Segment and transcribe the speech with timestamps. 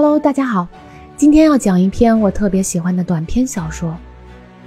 [0.00, 0.68] Hello，大家好，
[1.16, 3.98] 今天要讲一篇我特别喜欢的短篇小说。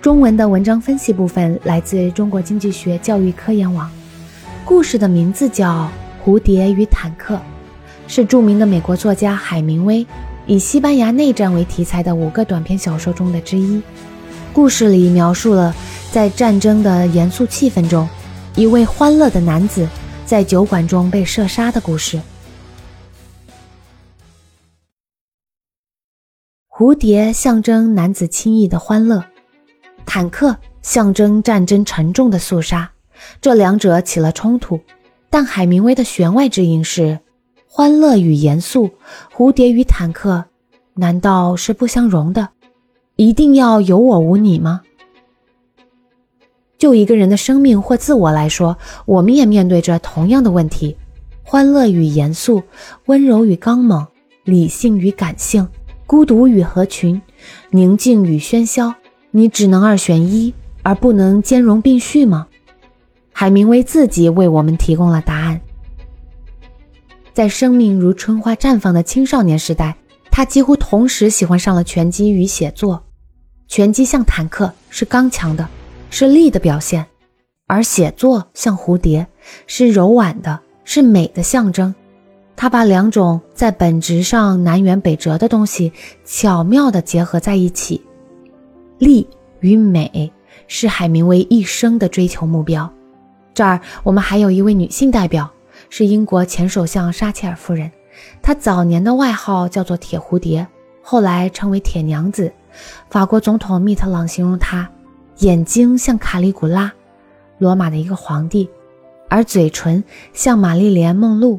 [0.00, 3.88] 中文的文章分析部分来自中国经济学教育科研网。
[4.64, 5.88] 故事的名字叫
[6.28, 7.36] 《蝴蝶与坦克》，
[8.08, 10.04] 是著名的美国作家海明威
[10.44, 13.80] 以西班牙内战为题材的五个短篇小说中的之一。
[14.52, 15.72] 故事里描述了
[16.10, 18.08] 在战争的严肃气氛中，
[18.56, 19.88] 一位欢乐的男子
[20.26, 22.20] 在酒馆中被射杀的故事。
[26.74, 29.22] 蝴蝶象征男子轻易的欢乐，
[30.06, 32.90] 坦克象征战争沉重的肃杀，
[33.42, 34.80] 这两者起了冲突。
[35.28, 37.20] 但海明威的弦外之音是：
[37.68, 38.90] 欢乐与严肃，
[39.36, 40.46] 蝴蝶与坦克，
[40.94, 42.48] 难道是不相容的？
[43.16, 44.80] 一定要有我无你吗？
[46.78, 50.96] 就一个人的生命或自我来说，我们也面对着同样的问题：
[51.42, 52.62] 欢乐与严肃，
[53.04, 54.06] 温柔与刚猛，
[54.44, 55.68] 理性与感性。
[56.12, 57.22] 孤独与合群，
[57.70, 58.94] 宁静与喧嚣，
[59.30, 62.48] 你只能二选一，而不能兼容并蓄吗？
[63.32, 65.58] 海明威自己为我们提供了答案。
[67.32, 69.96] 在生命如春花绽放的青少年时代，
[70.30, 73.02] 他几乎同时喜欢上了拳击与写作。
[73.66, 75.66] 拳击像坦克，是刚强的，
[76.10, 77.02] 是力的表现；
[77.66, 79.26] 而写作像蝴蝶，
[79.66, 81.94] 是柔婉的，是美的象征。
[82.54, 85.92] 他把两种在本质上南辕北辙的东西
[86.24, 88.00] 巧妙地结合在一起，
[88.98, 89.26] 力
[89.60, 90.32] 与美
[90.68, 92.90] 是海明威一生的追求目标。
[93.52, 95.50] 这儿我们还有一位女性代表，
[95.90, 97.90] 是英国前首相撒切尔夫人。
[98.40, 100.66] 她早年的外号叫做“铁蝴蝶”，
[101.02, 102.52] 后来称为“铁娘子”。
[103.10, 104.88] 法国总统密特朗形容她，
[105.38, 106.92] 眼睛像卡里古拉，
[107.58, 108.68] 罗马的一个皇帝，
[109.28, 111.58] 而嘴唇像玛丽莲梦露。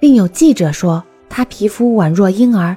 [0.00, 2.76] 另有记者说，他皮肤宛若婴儿，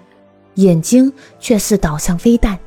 [0.55, 2.57] 眼睛却似导向飞弹。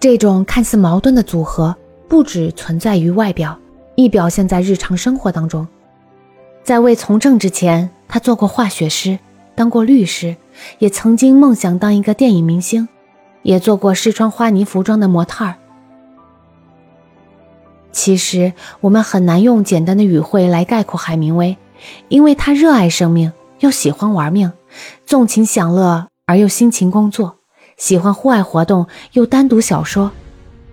[0.00, 1.76] 这种看似矛盾的组合，
[2.08, 3.56] 不只存在于外表，
[3.94, 5.66] 亦表现在日常生活当中。
[6.64, 9.18] 在未从政之前，他做过化学师，
[9.54, 10.36] 当过律师，
[10.80, 12.88] 也曾经梦想当一个电影明星，
[13.42, 15.54] 也做过试穿花呢服装的模特儿。
[17.92, 21.56] 其实，我们很难用简单的语汇来概括海明威，
[22.08, 23.32] 因为他热爱生命。
[23.62, 24.50] 又喜欢玩命，
[25.06, 27.36] 纵情享乐而又辛勤工作；
[27.76, 30.10] 喜欢户外活动又单独小说，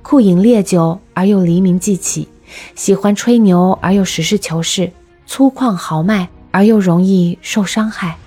[0.01, 2.27] 酷饮烈酒而又黎明即起；
[2.73, 4.91] 喜欢吹牛而又实事求是，
[5.27, 8.17] 粗犷豪迈而又容易受伤害。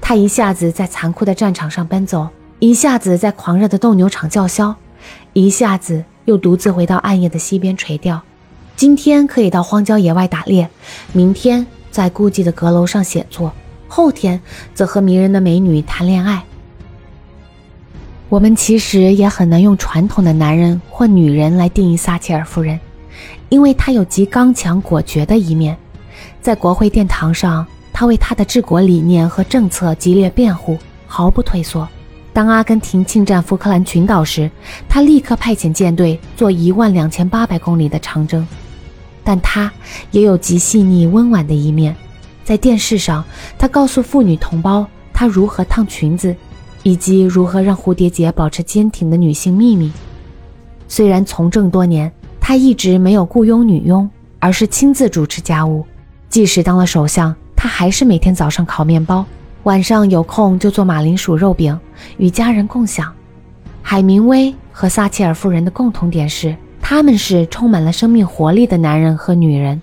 [0.00, 2.28] 他一下子在残酷的战场上奔走，
[2.60, 4.72] 一下子在狂热的斗牛场叫嚣，
[5.32, 8.22] 一下子又独自回到暗夜的溪边垂钓。
[8.76, 10.70] 今天可以到荒郊野外打猎，
[11.12, 13.52] 明天在孤寂的阁楼上写作。
[13.94, 14.40] 后天
[14.72, 16.42] 则和迷人的美女谈恋爱。
[18.30, 22.80] 我们其实也很难用传统的男人或女人来定义撒切尔夫人，
[23.50, 25.76] 因为她有极刚强果决的一面。
[26.40, 31.86] 在国会殿堂上，她为她的治国理念和政策激烈辩护，毫不退缩。
[32.32, 34.50] 当阿根廷侵占福克兰群岛时，
[34.88, 38.48] 她立刻派遣舰队做一万两千八百公里的长征。
[39.22, 39.70] 但她
[40.12, 41.94] 也有极细腻温婉的一面。
[42.44, 43.24] 在电视上，
[43.58, 46.34] 他告诉妇女同胞他如何烫裙子，
[46.82, 49.92] 以及如何让蝴蝶结保持坚挺的女性秘密。
[50.88, 52.10] 虽然从政多年，
[52.40, 54.08] 他一直没有雇佣女佣，
[54.38, 55.86] 而是亲自主持家务。
[56.28, 59.24] 即使当了首相，他还是每天早上烤面包，
[59.62, 61.78] 晚上有空就做马铃薯肉饼
[62.16, 63.12] 与家人共享。
[63.80, 69.80] 海明威和撒切尔夫人的共同点是，他们是充满了生命活力的男人和女人。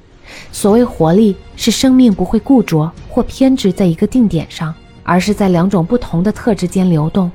[0.52, 4.74] 所谓活力，是生命不会固着或偏执在一个定点上，
[5.04, 7.32] 而是在两种不同的特质间流动，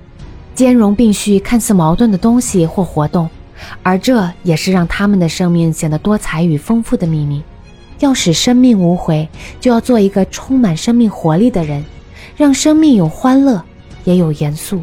[0.55, 3.29] 兼容并蓄看似矛盾的东西或活动，
[3.83, 7.43] 而这也是让他们的生命显得多彩与丰富的秘密。
[8.01, 9.29] 要使生命无悔，
[9.61, 11.83] 就要做一个充满生命活力的人，
[12.37, 13.63] 让生命有欢乐，
[14.05, 14.83] 也有严肃，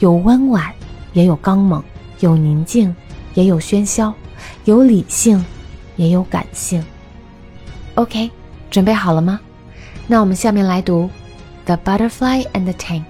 [0.00, 0.64] 有温婉，
[1.12, 1.82] 也有刚猛，
[2.20, 2.94] 有宁静，
[3.34, 4.12] 也有喧嚣，
[4.64, 5.44] 有理性，
[5.96, 6.82] 也有感性。
[7.96, 8.30] OK，
[8.70, 9.40] 准备好了吗？
[10.06, 11.10] 那我们下面来读
[11.66, 13.00] 《The Butterfly and the Tank》。